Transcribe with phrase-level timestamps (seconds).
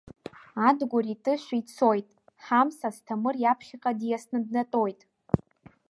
[0.67, 2.07] Адгәыри Тышәи цоит,
[2.45, 5.01] Ҳамс Асҭамыр иаԥхьаҟа диасны днатәоит.